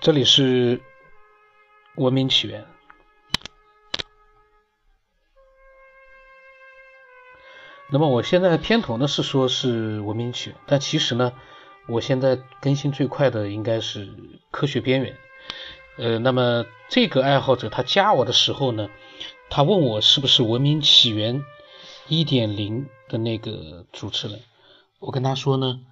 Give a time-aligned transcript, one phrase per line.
[0.00, 0.80] 这里是
[1.96, 2.64] 文明起源。
[7.90, 11.34] 那么我现在的片头呢是说是文明起源，但其实呢，
[11.86, 14.08] 我现在更新最快的应该是
[14.50, 15.18] 科学边缘。
[15.98, 18.88] 呃，那么这个爱好者他加我的时候呢，
[19.50, 21.44] 他问我是不是文明起源
[22.08, 24.40] 一点零的那个主持人，
[24.98, 25.82] 我跟他说呢。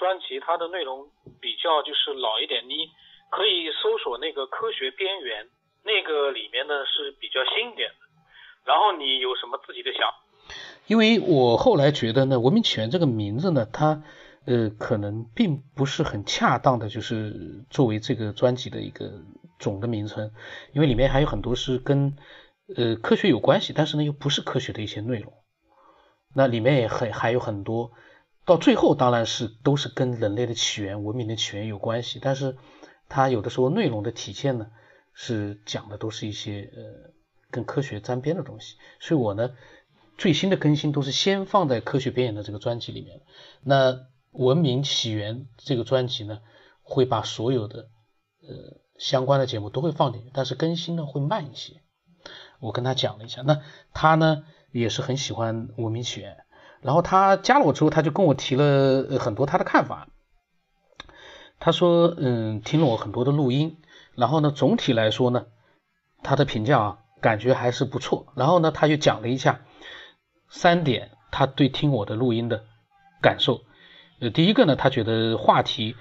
[0.00, 1.10] 专辑它的内容
[1.42, 2.88] 比较就是老一点，你
[3.28, 5.46] 可以搜索那个科学边缘，
[5.84, 7.96] 那个里面呢是比较新一点的。
[8.64, 10.08] 然后你有什么自己的想？
[10.86, 14.02] 因为我后来觉得呢，文明起源这个名字呢，它
[14.46, 19.22] 呃可能并不是很恰当的，就是作为这个专辑的一个
[19.58, 20.32] 总的名称，
[20.72, 22.16] 因为里面还有很多是跟
[22.74, 25.34] 呃科学有关系，但是呢又不是科学的一些内容。
[26.34, 27.92] 那里面也还还有很多。
[28.50, 32.56] 到最后当然是都是跟人类的起源、文明的起源有关系，但是
[33.08, 34.72] 它有的时候内容的体现呢，
[35.14, 37.12] 是讲的都是一些呃
[37.52, 38.74] 跟科学沾边的东西。
[38.98, 39.52] 所以我呢
[40.18, 43.20] 最新的更新都是先放在科学边缘的这个专辑里面。
[43.62, 44.00] 那
[44.32, 46.40] 文明起源这个专辑呢，
[46.82, 47.88] 会把所有的
[48.42, 51.82] 呃相关的节目都会放进去，但是更新呢会慢一些。
[52.58, 53.62] 我跟他讲了一下，那
[53.94, 56.36] 他呢也是很喜欢文明起源。
[56.82, 60.08] 然后他加了我之后，他就跟我提了很多他的看法。
[61.58, 63.76] 他说：“嗯，听了我很多的录音，
[64.14, 65.44] 然后呢，总体来说呢，
[66.22, 68.32] 他的评价啊，感觉还是不错。
[68.34, 69.60] 然后呢，他就讲了一下
[70.48, 72.64] 三点他对听我的录音的
[73.20, 73.60] 感受。
[74.20, 75.96] 呃，第一个呢，他觉得话题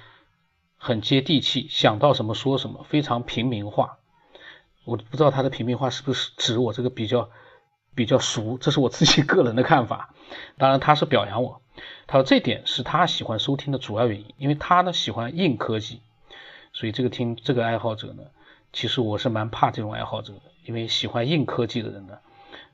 [0.78, 3.98] 很接地气，想到什么说什么，非常平民化。
[4.86, 7.30] 我不知道他的平民化是不是指我这个比较。”
[7.96, 10.14] 比较熟，这是我自己个人的看法。
[10.58, 11.62] 当然，他是表扬我，
[12.08, 16.02] 他说这点是他喜欢收听的主要原因，因为他呢喜欢硬科技，
[16.72, 18.24] 所以这个听这个爱好者呢，
[18.72, 22.20] 其实我是蛮怕这种爱好者的，因为喜欢硬科技的人呢，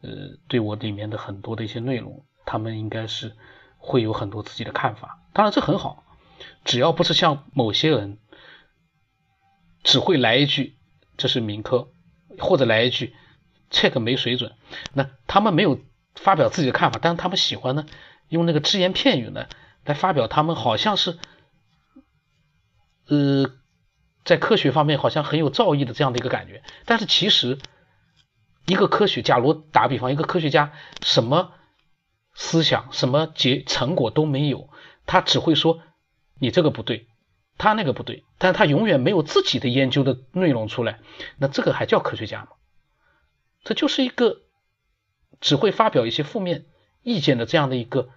[0.02, 0.10] 呃，
[0.48, 3.36] 对我里面的很多的一些内容，他们应该是
[3.78, 5.20] 会有很多自己的看法。
[5.34, 6.04] 当然这很好，
[6.66, 8.18] 只要不是像某些人
[9.84, 10.76] 只会来一句
[11.16, 11.88] 这是民科，
[12.38, 13.16] 或者来一句。
[13.78, 14.54] 这个没水准，
[14.94, 15.82] 那他们没有
[16.16, 17.86] 发表自己的看法，但是他们喜欢呢，
[18.30, 19.48] 用那个只言片语呢
[19.84, 21.20] 来发表他们好像是，
[23.10, 23.52] 呃，
[24.24, 26.64] 在科学方面好像很有造诣的这样的一个感觉。
[26.86, 27.60] 但是其实
[28.66, 30.72] 一个科学，假如打比方，一个科学家
[31.04, 31.52] 什么
[32.34, 34.70] 思想、什么结成果都没有，
[35.06, 35.82] 他只会说
[36.40, 37.08] 你这个不对，
[37.58, 41.00] 他那个不对，但是他永远没有自己的研究的内容出来，
[41.38, 42.48] 那这个还叫科学家吗？
[43.66, 44.44] 这就是一个
[45.42, 46.66] 只会发表一些负面
[47.02, 48.10] 意见的这样的一个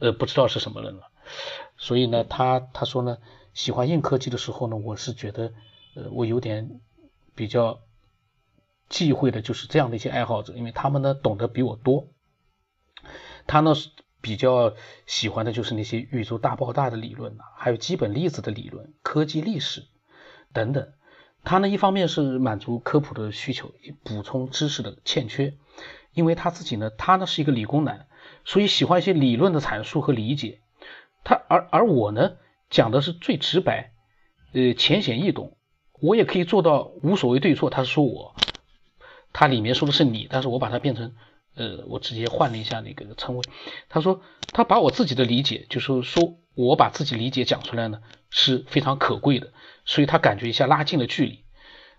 [0.00, 1.10] 呃不知道是什么人了，
[1.76, 3.18] 所以呢，他他说呢，
[3.54, 5.54] 喜欢硬科技的时候呢，我是觉得
[5.94, 6.80] 呃我有点
[7.34, 7.80] 比较
[8.88, 12.08] 忌讳的就是这样的一些爱好者，因为他们呢懂得比我多，
[13.46, 13.72] 他呢
[14.20, 14.74] 比较
[15.06, 19.84] 喜欢的就是那些宇宙大爆炸的理论呐，还有基本粒子的理论、科技历史
[20.52, 20.92] 等等。
[21.44, 23.72] 他呢，一方面是满足科普的需求，
[24.04, 25.54] 补充知识的欠缺，
[26.14, 28.06] 因为他自己呢，他呢是一个理工男，
[28.44, 30.60] 所以喜欢一些理论的阐述和理解。
[31.24, 32.32] 他而而我呢，
[32.70, 33.92] 讲的是最直白，
[34.52, 35.56] 呃，浅显易懂，
[36.00, 37.70] 我也可以做到无所谓对错。
[37.70, 38.34] 他说我，
[39.32, 41.14] 他里面说的是你，但是我把它变成，
[41.54, 43.42] 呃，我直接换了一下那个称谓。
[43.88, 44.20] 他说
[44.52, 48.00] 他把我自己的理解，就是说我把自己理解讲出来呢，
[48.30, 49.52] 是非常可贵的。
[49.84, 51.44] 所以他感觉一下拉近了距离，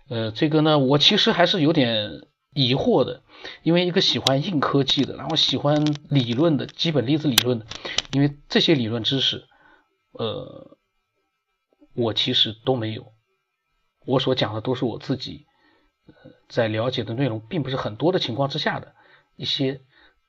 [0.08, 2.22] 呃，这个呢，我其实还是有点
[2.54, 3.22] 疑惑的，
[3.62, 7.66] 因为一个喜欢硬科技的，然后喜欢理论的基本粒子理论的，
[8.12, 9.44] 因为这些理论知识，
[10.12, 10.78] 呃，
[11.94, 13.12] 我其实都没有，
[14.06, 15.44] 我所讲的都是我自己
[16.48, 18.94] 在了解的内容并不是很多的情况之下的
[19.36, 19.82] 一些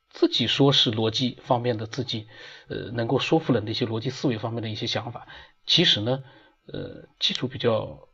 [0.10, 2.28] 自己说是逻辑方面的自己，
[2.68, 5.28] 呃，能够说服人的一些逻辑思维方面的一些想法，
[5.66, 6.22] 其实呢。
[6.68, 8.08] 呃，基础比较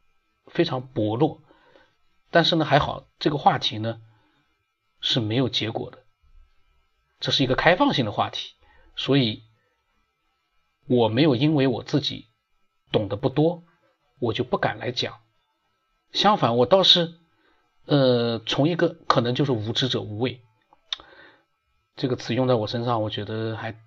[0.48, 1.42] 非常薄弱，
[2.32, 4.02] 但是呢还好，这个话题呢
[5.00, 6.00] 是没有结果的，
[7.22, 8.56] 这是一个开放性的话题，
[8.98, 9.44] 所以
[10.86, 12.28] 我没有因为我自己
[12.92, 13.64] 懂得不多，
[14.20, 15.22] 我就不敢来讲。
[16.12, 17.14] 相反，我倒是
[17.86, 20.42] 呃从一个可能就是无知者无畏
[21.96, 23.80] 这个词用在我身上，我觉得还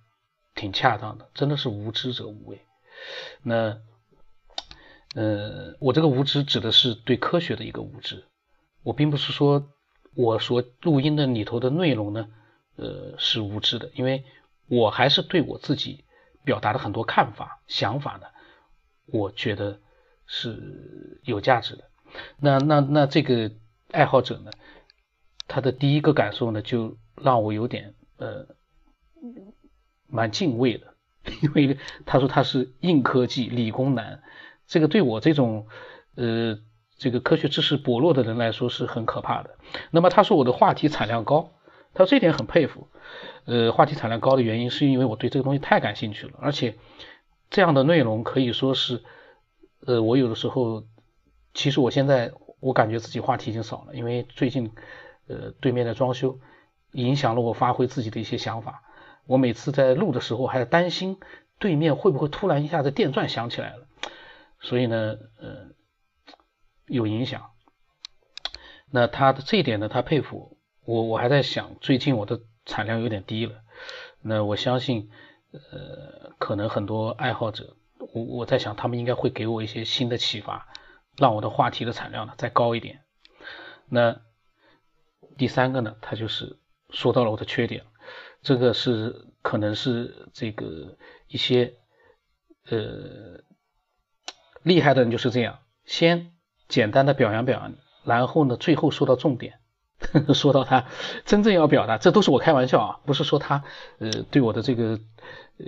[0.54, 2.64] 挺恰当的，真的是无知者无畏。
[3.42, 3.78] 那。
[5.14, 8.24] 呃，我这个无知指的是对科学的一个无知，
[8.82, 9.70] 我并不是说
[10.14, 12.28] 我所录音的里头的内容呢，
[12.76, 14.24] 呃，是无知的，因为
[14.68, 16.04] 我还是对我自己
[16.44, 18.26] 表达的很多看法、想法呢，
[19.06, 19.80] 我觉得
[20.26, 21.84] 是有价值的。
[22.38, 23.52] 那那那这个
[23.90, 24.50] 爱好者呢，
[25.46, 28.46] 他的第一个感受呢，就让我有点呃
[30.08, 30.94] 蛮敬畏的，
[31.42, 34.22] 因为他说他是硬科技理工男，
[34.66, 35.66] 这个对我这种
[36.16, 36.58] 呃
[36.96, 39.56] 这个科学知识薄弱的人来说是很可怕的。
[39.90, 41.50] 那么他说我的话题产量高，
[41.92, 42.88] 他说这点很佩服。
[43.44, 46.76] 呃，话题产量高的原因是因为我对这个东西太感兴趣了，而且
[47.50, 49.02] 这样的内容可以说是
[49.86, 50.84] 呃我有的时候。
[51.56, 54.72] 其实我现在我感觉自己话题已经少了，因为最近
[55.28, 56.40] 呃对面的装修
[56.90, 58.82] 影响了我发挥自己的一些想法。
[59.24, 61.18] 我每次在录的时候还担心
[61.60, 63.83] 对面会不会突然一下子电钻响起来了，
[64.64, 65.68] 所以呢呃
[66.86, 67.52] 有影响。
[68.90, 71.02] 那他的这一点呢，他佩服我。
[71.04, 73.62] 我还在想，最近我的产量有点低了。
[74.20, 75.10] 那我相信
[75.52, 77.76] 呃可能很多爱好者，
[78.12, 80.68] 我我在想他们应该会给我一些新的启发。
[81.16, 83.04] 让我的话题的产量呢再高一点。
[83.88, 84.20] 那
[85.38, 86.58] 第三个呢，他就是
[86.90, 87.84] 说到了我的缺点，
[88.42, 90.96] 这个是可能是这个
[91.28, 91.74] 一些
[92.66, 93.44] 呃
[94.64, 96.32] 厉害的人就是这样，先
[96.66, 99.60] 简单的表扬表扬你，然后呢最后说到重点，
[100.34, 100.86] 说到他
[101.24, 103.62] 真正要表达，这都是我开玩笑啊，不是说他
[103.98, 104.98] 呃对我的这个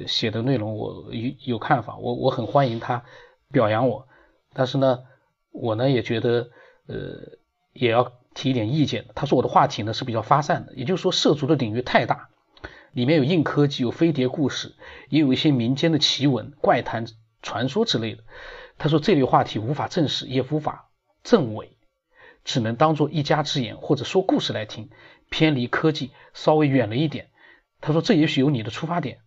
[0.08, 3.04] 写的内容我有有看法，我我很欢迎他
[3.52, 4.08] 表扬我，
[4.52, 5.04] 但是呢。
[5.58, 6.50] 我呢也觉得，
[6.86, 7.38] 呃，
[7.72, 9.06] 也要提一点意见。
[9.14, 12.28] 他说我的话题呢是比较发散的，也就是说涉足的领域太大，
[12.92, 14.74] 里面有硬科技，有飞碟故事，
[15.08, 17.06] 也有一些民间的奇闻、怪谈、
[17.40, 18.22] 传说之类的。
[18.78, 20.90] 他说这类话题无法证实，也无法
[21.22, 21.76] 证伪，
[22.44, 24.90] 只能当做一家之言或者说故事来听，
[25.30, 27.30] 偏离科技稍微远了一点。
[27.80, 29.20] 他说这也许有你的出发点。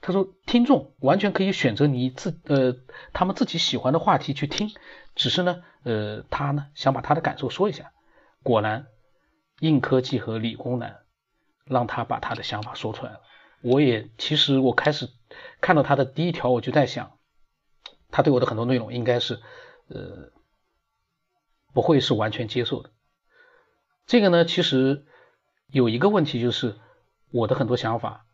[0.00, 2.76] 他说听众完全可以选择你自呃
[3.12, 4.70] 他们自己喜欢的话题去听。
[5.14, 7.92] 只是呢，呃，他呢想把他的感受说一下。
[8.42, 8.86] 果然，
[9.60, 10.98] 硬科技和理工男
[11.64, 13.20] 让他把他的想法说出来了。
[13.62, 15.08] 我也其实我开始
[15.60, 17.13] 看到他的第一条，我就在想，
[18.14, 19.40] 他对我的很多内容应该是
[19.88, 20.30] 呃
[21.72, 22.90] 不会是完全接受的。
[24.06, 25.04] 这个呢，其实
[25.66, 26.76] 有一个问题就是，
[27.32, 28.24] 我的很多想法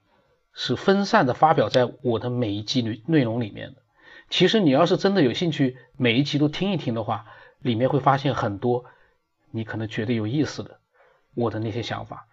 [0.52, 3.82] 是分散的发表在我的每一集内内容里面的。
[4.28, 7.24] 其实你要是真的有兴趣，每一集都听一听的话，
[7.60, 8.84] 里面会发现很多
[9.50, 10.78] 你可能觉得有意思的
[11.34, 12.28] 我的那些想法。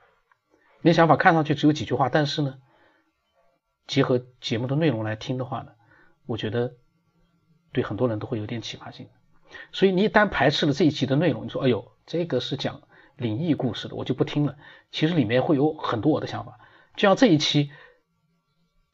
[0.82, 2.58] 那想法看上去只有几句话，但是呢，
[3.88, 5.72] 结合节目的内容来听的话呢，
[6.26, 6.74] 我觉得
[7.72, 9.08] 对很多人都会有点启发性。
[9.72, 12.82] 所以你一旦排斥了这一期的内容，你说哎呦，这个是讲
[13.16, 14.58] 灵异故事的，我就不听了。
[14.92, 16.60] 其实里面会有很多我的想法，
[16.96, 17.72] 就像这一期。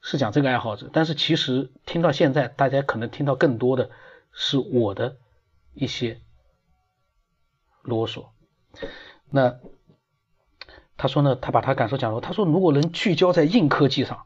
[0.05, 3.89] 是讲这个爱好者，但是其实听到现在，大家可能听到更多的
[4.33, 5.15] 是我的
[5.73, 6.19] 一些
[7.83, 8.25] 啰嗦。
[9.29, 9.59] 那
[10.97, 14.25] 他说呢，他把他感受讲了，他说如果能聚焦在硬科技上，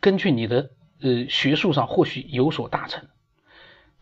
[0.00, 3.08] 根据你的呃学术上或许有所大成。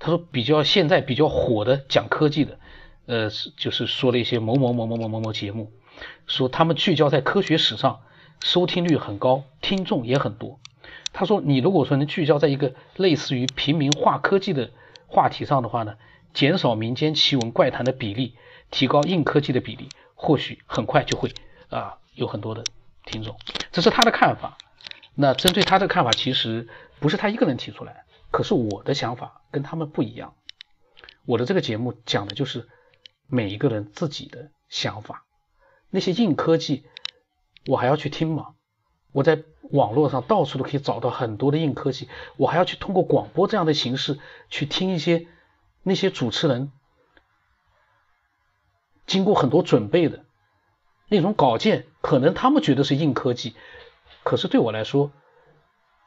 [0.05, 2.59] 他说比较现在比较火的讲科技的，
[3.07, 5.73] 呃就是说了一些某某某某某某某节目，
[6.27, 8.01] 说他们聚焦在科学史上，
[8.43, 10.61] 收听率很高，听众也很多。
[11.15, 14.73] 他说：“你如果说能聚焦在一个类似于平民化科技的
[15.07, 15.95] 话题上的话呢，
[16.35, 18.35] 减少民间奇闻怪谈的比例，
[18.71, 21.33] 提高硬科技的比例，或许很快就会
[21.71, 22.63] 啊有很多的
[23.07, 23.35] 听众。
[23.73, 24.59] 这是他的看法。
[25.15, 26.69] 那针对他的看法，其实
[27.01, 28.04] 不是他一个人提出来，
[28.35, 30.35] 可是我的想法跟他们不一样。
[31.25, 32.69] 我的这个节目讲的就是
[33.29, 35.25] 每一个人自己的想法。
[35.89, 36.85] 那些硬科技，
[37.69, 38.55] 我还要去听吗？
[39.13, 45.27] 我在。”网络上到处都可以找到很多的硬科技，我还要去通过广播这样的形式去听一些
[45.83, 46.71] 那些主持人
[49.07, 50.27] 经过很多准备的
[51.09, 53.57] 那种稿件，可能他们觉得是硬科技，
[54.23, 55.13] 可是对我来说，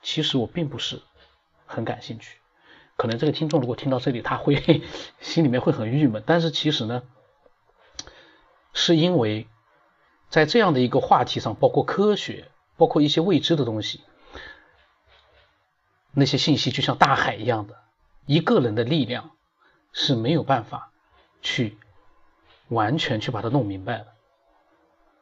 [0.03, 1.01] 其实我并不是
[1.67, 2.39] 很感兴趣。
[2.95, 4.81] 可能这个听众如果听到这里，他会
[5.21, 6.23] 心里面会很郁闷。
[6.25, 7.03] 但是其实呢，
[8.73, 9.47] 是因为
[10.29, 12.49] 在这样的一个话题上，包括科学。
[12.79, 14.01] 包括一些未知的东西，
[16.11, 17.73] 那些信息就像大海一样的，
[18.27, 19.31] 一个人的力量
[19.93, 20.91] 是没有办法
[21.41, 21.79] 去
[22.67, 24.13] 完全去把它弄明白的。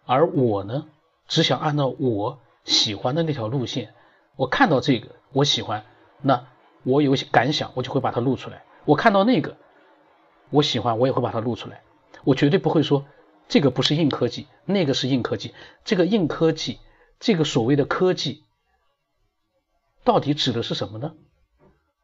[0.05, 0.85] 而我呢，
[1.29, 3.95] 只想按照我喜欢的那条路线，
[4.35, 5.85] 我看到这个我喜欢，
[6.21, 6.47] 那
[6.83, 8.63] 我有些感想，我就会把它录出来。
[8.85, 9.57] 我看到那个
[10.49, 11.81] 我喜欢，我也会把它录出来。
[12.23, 13.05] 我绝对不会说
[13.47, 15.53] 这个不是硬科技，那个是硬科技，
[15.83, 16.79] 这个硬科技。
[17.17, 18.43] 这个所谓的科技，
[20.03, 21.13] 到底指的是什么呢？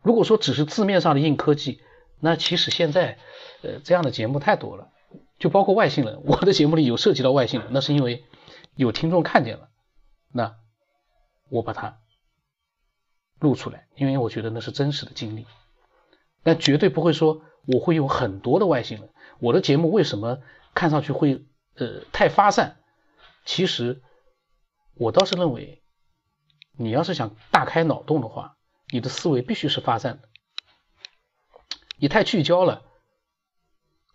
[0.01, 1.81] 如果说只是字面上的硬科技，
[2.21, 3.17] 那其实现在
[3.61, 4.87] 呃这样的节目太多了，
[5.37, 8.23] 就包括外星人，我的节目里有涉及到外星人，那是因为
[8.75, 9.67] 有听众看见了，
[10.31, 10.55] 那
[11.49, 11.99] 我把它
[13.41, 15.45] 录出来，因为我觉得那是真实的经历，
[16.43, 19.09] 但绝对不会说我会有很多的外星人。
[19.39, 20.39] 我的节目为什么
[20.73, 21.43] 看上去会
[21.75, 22.77] 呃太发散？
[23.43, 24.01] 其实
[24.95, 25.81] 我倒是认为，
[26.77, 28.55] 你要是想大开脑洞的话。
[28.93, 30.27] 你的思维必须是发散的，
[31.97, 32.81] 你太聚焦了。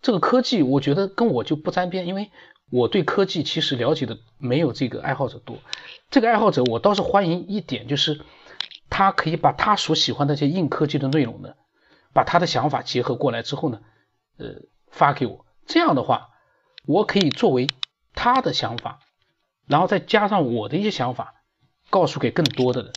[0.03, 2.29] 这个科技，我觉得跟我就不沾边，因为
[2.69, 5.57] 我对科技其实了解的没有这个爱好者多。
[6.11, 8.21] 这个爱好者，我倒是欢迎一点，就是
[8.89, 11.55] 他可以把他所喜欢的这些硬科技的内容呢，
[12.13, 13.81] 把他的想法结合过来之后呢，
[14.37, 15.45] 呃，发给我。
[15.65, 16.29] 这样的话，
[16.85, 17.67] 我可以作为
[18.13, 18.99] 他的想法，
[19.65, 21.35] 然后再加上我的一些想法，
[21.89, 22.93] 告诉给更多的人。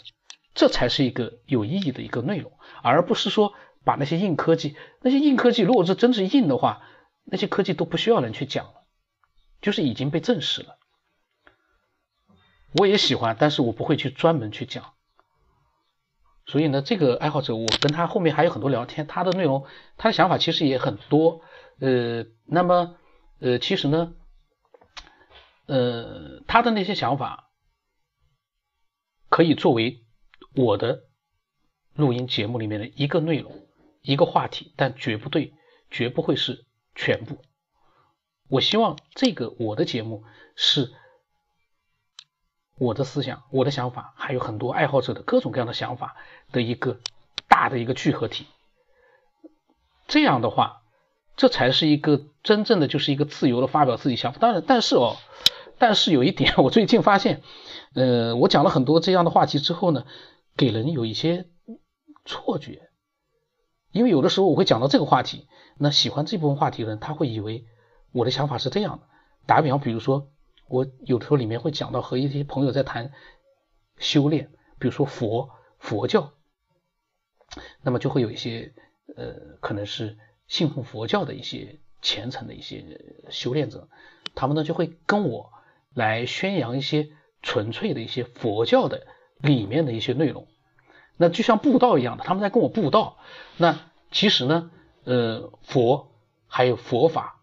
[0.53, 3.55] 这才是一个有意义的一个内容，而不是说
[3.85, 6.83] 把那些硬科技，那些硬科技如果是真是硬的话，
[7.25, 8.85] 那些科技都不需要人去讲了，
[9.61, 10.77] 就是已经被证实了。
[12.73, 14.93] 我也喜欢，但是我不会去专门去讲。
[16.51, 19.65] 所以呢，这个爱好者，我跟他后面还有很多聊天，他的内容，
[19.97, 21.43] 他的想法其实也很多。
[21.79, 22.97] 呃，那么，
[23.39, 24.13] 呃，其实呢，
[25.67, 27.51] 呃，他的那些想法
[29.29, 30.05] 可以作为。
[30.57, 31.05] 我的
[31.95, 33.69] 录音节目里面的一个内容，
[34.03, 35.55] 一个话题，但绝不对，
[35.93, 36.67] 绝不会是
[36.97, 37.39] 全部。
[38.49, 40.25] 我希望这个我的节目
[40.57, 40.93] 是
[42.81, 46.17] 我的思想、我的想法，还有很多爱好者的各种各样的想法
[46.51, 46.99] 的一个
[47.47, 48.47] 大的一个聚合体。
[50.09, 50.83] 这样的话，
[51.37, 54.39] 这才是一个真正的就是一个自由的发表自己想法。
[54.41, 55.17] 当然，但是哦，
[55.79, 57.43] 但是有一点， 我最近发现，
[57.95, 60.05] 呃，我讲了很多这样的话题之后呢。
[60.57, 61.47] 给人有一些
[62.27, 62.91] 错觉，
[63.93, 65.47] 因为有的时候我会讲到这个话题，
[65.79, 67.65] 那喜欢这部分话题的人，他会以为
[68.13, 69.07] 我的想法是这样的。
[69.47, 70.29] 打个比方，比如说
[70.71, 73.13] 我有的时候里面会讲到和一些朋友在谈
[73.99, 76.33] 修炼，比如说佛佛教，
[77.83, 78.73] 那么就会有一些
[79.17, 82.85] 呃可能是信奉佛教的一些虔诚的一些
[83.29, 83.89] 修炼者，
[84.35, 85.53] 他们呢就会跟我
[85.93, 87.11] 来宣扬一些
[87.43, 89.07] 纯粹的一些佛教的。
[89.43, 90.49] 里面的一些内容，
[91.17, 93.17] 那就像布道一样的，他们在跟我布道。
[93.57, 94.71] 那其实呢，
[95.05, 96.13] 呃，佛
[96.47, 97.41] 还有佛法、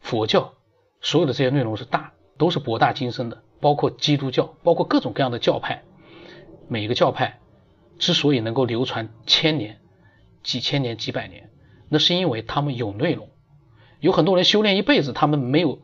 [0.00, 0.54] 佛教，
[1.00, 3.42] 所有的这些内容是大，都是博大精深的。
[3.60, 5.82] 包括基督教，包括各种各样的教派，
[6.68, 7.40] 每个教派
[7.98, 9.80] 之所以能够流传千年、
[10.44, 11.50] 几千年、几百年，
[11.88, 13.30] 那是因为他们有内容。
[13.98, 15.82] 有很多人修炼一辈子，他们没有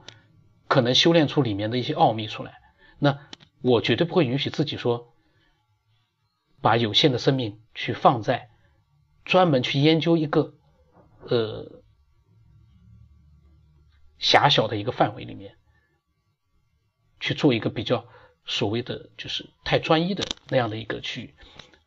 [0.68, 2.60] 可能修炼出里面的一些奥秘出来。
[3.00, 3.18] 那
[3.60, 5.12] 我绝对不会允许自己说，
[6.60, 8.50] 把有限的生命去放在
[9.24, 10.54] 专门去研究一个
[11.28, 11.82] 呃
[14.18, 15.56] 狭小的一个范围里面
[17.24, 18.06] 去做一个比较
[18.44, 21.34] 所谓的就是太专一的那样的一个去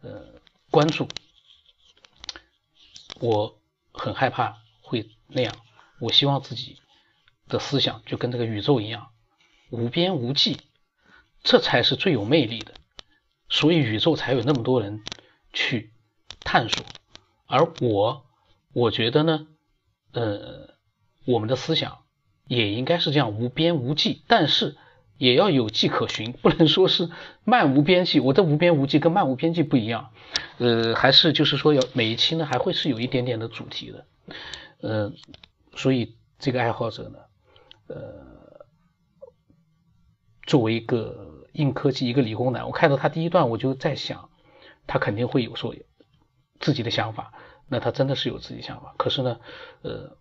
[0.01, 0.41] 呃
[0.72, 1.08] 关注，
[3.20, 5.56] 我很害怕会那样。
[6.00, 6.82] 我希望自己
[7.48, 9.10] 的思想就跟这个宇宙一样
[9.70, 10.58] 无边无际。
[11.44, 12.74] 这才是最有魅力的，
[13.48, 15.03] 所以宇宙才有那么多人
[15.53, 15.94] 去
[16.39, 16.84] 探索。
[17.46, 18.25] 而我，
[18.74, 19.48] 我觉得呢，
[20.13, 20.74] 呃，
[21.25, 22.03] 我们的思想
[22.48, 24.75] 也应该是这样无边无际，但是
[25.17, 27.09] 也要有迹可循， 不能说是
[27.43, 28.19] 漫无边际。
[28.19, 30.12] 我的无边无际跟漫无边际不一样，
[30.57, 34.05] 呃，还是就是说要每一期呢还会是有一点点的主题的，
[34.81, 35.13] 呃，
[35.75, 37.19] 所以这个爱好者呢，
[37.88, 38.65] 呃，
[40.45, 41.33] 作为一个。
[41.53, 44.29] 硬科技一个理工男，我看到他第一段，我就在想，
[44.86, 45.74] 他肯定会有说
[46.59, 47.33] 自己的想法。
[47.67, 48.93] 那他真的是有自己想法。
[48.95, 49.39] 可是呢，
[49.81, 50.17] 呃，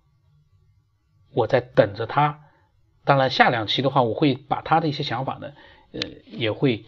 [1.34, 2.45] 我在等着他。
[3.06, 5.52] 当然，下两期的话，我会把他的一些想法呢，
[5.92, 6.84] 呃，也会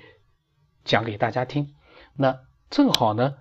[0.84, 1.75] 讲给大家听。
[2.16, 3.37] 那正好呢，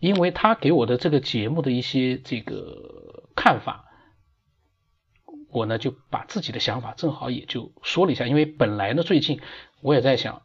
[0.00, 3.84] 因为他给我的这个节目的一些这个看法，
[5.50, 8.26] 我呢就把自己的想法正好也就说了一下。
[8.26, 9.40] 因为本来呢，最近
[9.82, 10.42] 我也在想。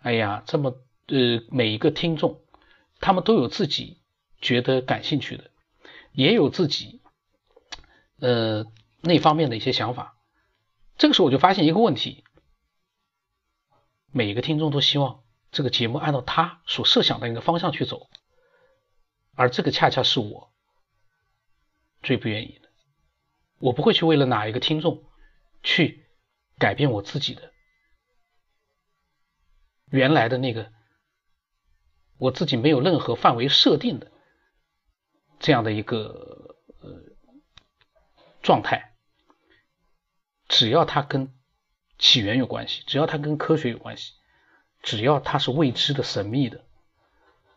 [0.00, 0.74] 哎呀，这么
[1.06, 2.40] 呃，每一个听众，
[2.98, 3.98] 他们都有自己
[4.40, 5.52] 觉得感兴趣的，
[6.10, 7.00] 也有自己
[8.18, 8.64] 呃
[9.00, 10.16] 那方面的一些想法。
[10.96, 12.24] 这个时候我就发现一个问题：
[14.12, 18.08] 每一个听众都希望这个节目按照他所设想的一个方向去走，
[19.34, 20.52] 而这个恰恰是我
[22.02, 22.68] 最不愿意的。
[23.58, 25.04] 我不会去为了哪一个听众
[25.62, 26.04] 去
[26.58, 27.52] 改变我自己的。
[29.90, 30.72] 原来的那个，
[32.18, 34.10] 我自己没有任何范围设定的
[35.38, 37.14] 这样的一个呃
[38.42, 38.91] 状态，
[40.52, 41.32] 只要它跟
[41.98, 44.12] 起源有关系，只要它跟科学有关系，
[44.82, 46.60] 只要它是未知的、神秘的，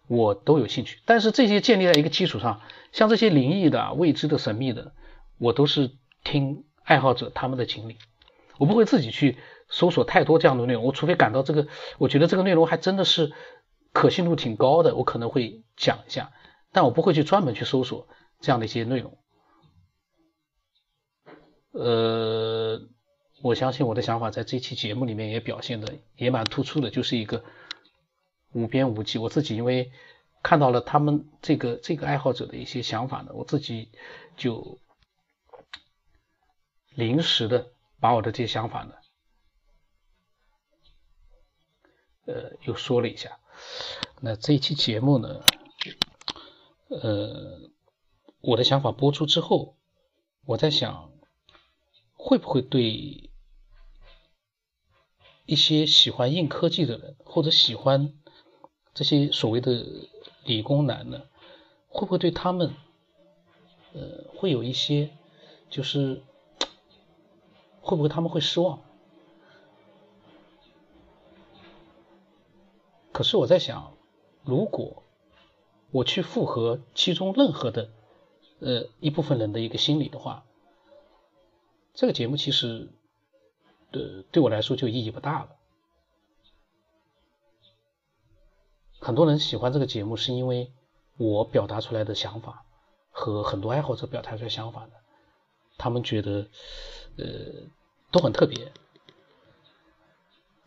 [0.08, 1.02] 我都有兴趣。
[1.04, 2.62] 但是这些建立在一个基础上，
[2.94, 4.94] 像这些灵异的、未知的、神秘的，
[5.38, 5.92] 我都是
[6.24, 7.98] 听爱好者他们的经历，
[8.58, 9.38] 我不会自己去
[9.68, 10.82] 搜索太多这样的内容。
[10.86, 13.34] 我除非感到这个，我觉得这个内容还真的是
[13.92, 16.32] 可信度挺高的，我可能会讲一下。
[16.72, 18.08] 但我不会去专门去搜索
[18.40, 19.18] 这样的一些内容，
[21.78, 22.82] 呃，
[23.42, 27.44] 我相信我的想法在这期节目里面也表现的也蛮突出的，就是一个
[28.54, 29.20] 无边无际。
[29.20, 29.92] 我自己因为
[30.42, 33.92] 看到了他们这个这个爱好者的一些想法呢，我自己
[34.38, 34.80] 就
[36.96, 37.68] 临时的
[38.00, 38.94] 把我的这些想法呢，
[42.26, 43.38] 呃，又说了一下。
[44.22, 45.44] 那这一期节目呢？
[46.88, 47.72] 呃，
[48.42, 49.76] 我的想法播出之后，
[50.46, 51.12] 我在想，
[52.28, 53.30] 会不会对
[55.46, 58.16] 一些喜欢硬科技的人，或者喜欢
[58.96, 59.86] 这些所谓的
[60.44, 61.22] 理工男呢，
[61.88, 62.74] 会不会对他们，
[63.94, 65.12] 呃，会有一些，
[65.70, 66.24] 就是
[67.80, 68.82] 会不会他们会失望？
[73.12, 73.96] 可是我在想，
[74.44, 75.04] 如果。
[75.92, 77.90] 我去复合其中任何的
[78.60, 80.44] 呃一部分人的一个心理的话，
[81.96, 82.90] 这个节目其实
[83.92, 85.50] 呃对我来说就意义不大了。
[89.00, 90.72] 很多人喜欢这个节目是因为
[91.18, 92.66] 我表达出来的想法
[93.12, 94.92] 和很多爱好者表达出来想法的，
[95.78, 96.50] 他们觉得
[97.18, 97.26] 呃
[98.12, 98.74] 都很特别，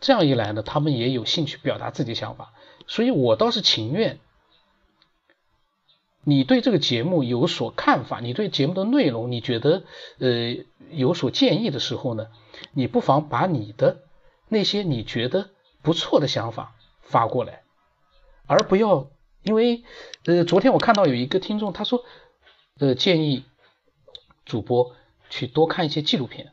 [0.01, 2.55] 这样一来呢，他们也有兴趣表达自己想法，
[2.87, 4.19] 所以我倒是情愿。
[6.29, 9.85] 你对这个节目有所看法，你对节目的内容你觉得
[10.19, 10.59] 呃
[10.91, 12.27] 有所建议的时候呢，
[12.75, 14.03] 你不妨把你的
[14.47, 15.49] 那些你觉得
[15.81, 17.63] 不错的想法发过来，
[18.47, 19.09] 而不要
[19.43, 19.85] 因为
[20.27, 22.05] 呃昨天我看到有一个听众他说
[22.79, 23.47] 呃建议
[24.45, 24.95] 主播
[25.31, 26.53] 去多看一些纪录片，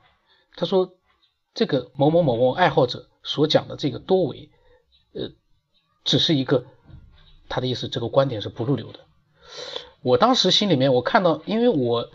[0.55, 0.93] 他说
[1.53, 4.49] 这个某某某某爱好者所讲的这个多维
[5.13, 5.31] 呃
[6.05, 6.65] 只是一个
[7.49, 9.04] 他的意思，这个观点是不入流的。
[10.01, 12.09] 我当时心里面，我看到，因为我，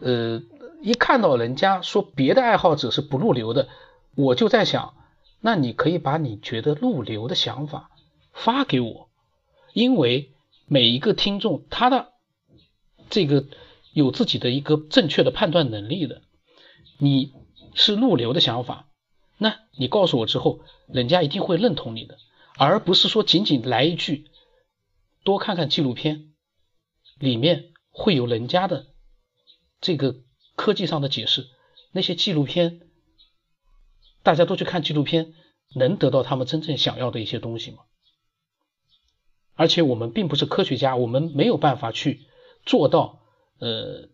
[0.00, 0.42] 呃，
[0.80, 3.68] 一看到人家说别的爱好者是不入流的，
[4.14, 4.94] 我就在想，
[5.40, 7.90] 那你可以把你觉得入流的想法
[8.32, 9.08] 发给我，
[9.72, 10.30] 因为
[10.66, 12.12] 每一个听众他的
[13.10, 13.44] 这个
[13.92, 16.22] 有自己的一个正确的判断能力的，
[16.98, 17.32] 你
[17.74, 18.86] 是入流的想法，
[19.36, 22.18] 那你告诉我之后，人家一定会认同你的，
[22.56, 24.26] 而不是说仅仅来一句，
[25.24, 26.31] 多看看纪录片。
[27.22, 28.88] 里面会有人家的
[29.80, 30.16] 这个
[30.56, 31.46] 科技上的解释，
[31.92, 32.80] 那些纪录片，
[34.24, 35.32] 大家都去看纪录片，
[35.72, 37.84] 能得到他们真正想要的一些东西吗？
[39.54, 42.26] 而且我们并不是科学家，我们没有办法去
[42.66, 43.20] 做到
[43.60, 44.08] 呃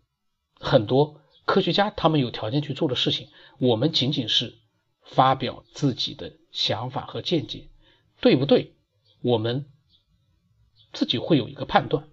[0.52, 4.58] 很多科学家他们有条件去做的事情，我们仅仅是
[5.02, 7.70] 发表自己的想法和见解，
[8.20, 8.74] 对不对？
[9.22, 9.64] 我们
[10.92, 12.06] 自己会有一个判断。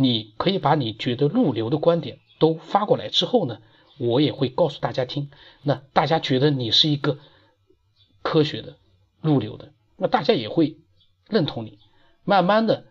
[0.00, 3.60] 你可以把你觉得入流的观点都发过来之后呢，
[3.98, 5.30] 我也会告诉大家听。
[5.62, 7.18] 那大家觉得你是一个
[8.22, 8.78] 科学的
[9.20, 10.78] 入流的，那大家也会
[11.28, 11.78] 认同你。
[12.24, 12.86] 慢慢的，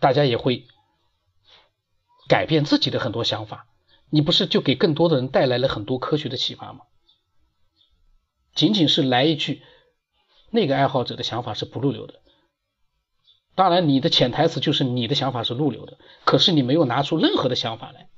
[0.00, 0.66] 大家也会
[2.26, 3.68] 改变自己的很多想法。
[4.10, 6.80] 你不是就给更多的人带来了很多科学的启发吗？
[8.56, 9.62] 仅仅是来一句，
[10.50, 12.20] 那个爱好者的想法是不入流的。
[13.54, 18.08] 当然，你的潜台词就是你的想法是入流的，可是你没有拿出任何的想法来，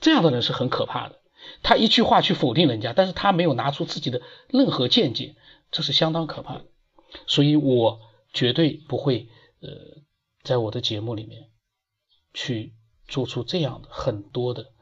[0.00, 1.20] 这样的人是很可怕的。
[1.62, 5.36] 他一句话去否定人家，但是他没有拿出自己的任何见解，
[5.72, 6.64] 这是相当可怕的。
[7.26, 8.00] 所以我
[8.32, 9.28] 绝对不会
[9.60, 9.68] 呃，
[10.42, 11.50] 在我的节目里面
[12.32, 12.72] 去
[13.08, 14.72] 做出这样的很多的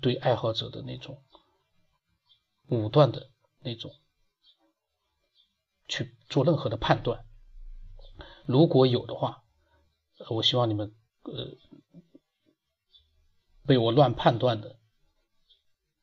[0.00, 1.22] 对爱好者的那种
[2.68, 3.28] 武断的
[3.60, 3.90] 那种
[5.86, 7.25] 去做任何的判断。
[8.46, 9.42] 如果有的话，
[10.30, 11.56] 我希望你们呃
[13.66, 14.76] 被我乱判断的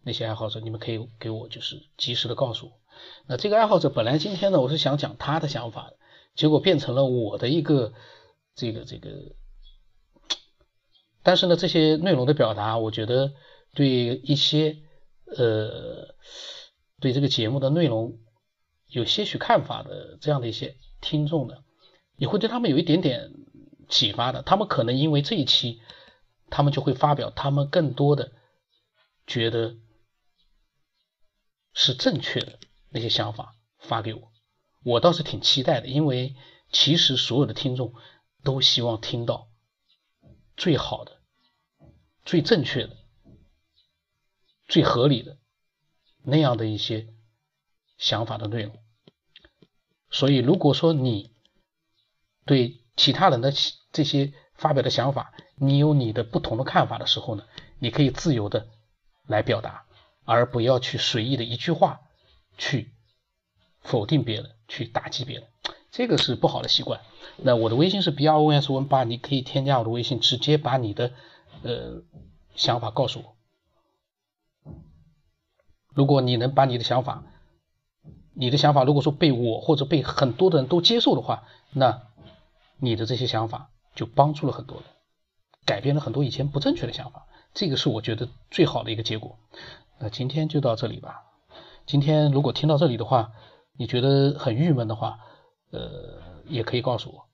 [0.04, 2.80] 那些爱好者，你们可以给我就是及时的告诉我。
[3.26, 5.94] 那这个爱好者本来今天呢，我是想讲他的想法，
[6.36, 7.94] 结果变成了我的一个
[8.54, 9.10] 这个这个，
[11.24, 13.34] 但是呢，这些内容的表达，我觉得
[13.74, 14.78] 对一些
[15.26, 16.14] 呃
[17.00, 18.20] 对这个节目的内容
[18.88, 21.56] 有些许看法的这样的一些听众呢。
[22.16, 23.32] 你会对他们有一点点
[23.90, 25.82] 启发的，他们可能因为这一期，
[26.50, 28.32] 他们就会发表他们更多的
[29.28, 29.76] 觉得
[31.74, 34.32] 是正确的那些想法发给我，
[34.84, 36.36] 我倒是挺期待的，因为
[36.72, 37.94] 其实所有的听众
[38.44, 39.50] 都希望听到
[40.56, 41.20] 最好的、
[42.24, 42.98] 最正确的、
[44.68, 45.38] 最合理的
[46.24, 47.08] 那样的一些
[47.98, 48.78] 想法的内容。
[50.10, 51.33] 所以，如果说你
[52.46, 53.54] 对其他人的
[53.92, 57.44] 这些发表的想法，你有你的不同的看法的时候呢，
[57.80, 58.68] 你可以自由的
[59.28, 59.86] 来表达，
[60.26, 62.02] 而不要去随意的一句话
[62.58, 62.92] 去
[63.82, 65.48] 否定别人，去打击别人，
[65.92, 67.02] 这个是不好的习惯。
[67.38, 71.12] 那我的微信是 b r o s 文八，你可以添加我的微信，直接把你的
[71.64, 72.04] 呃
[72.56, 73.36] 想法告诉我。
[75.94, 77.24] 如果你能把你的想法，
[78.34, 82.08] 你的想法如果说被我或者被很多的人都接受的话，那
[82.84, 84.86] 你的这些想法就帮助了很多人，
[85.66, 89.38] 改变了很多以前不正确的想法，这个是我觉得最好的一个结果。
[90.00, 91.24] 那今天就到这里吧。
[91.86, 93.32] 今天如果听到这里的话，
[93.78, 95.20] 你觉得很郁闷的话，
[95.72, 97.26] 呃，也可以告诉我。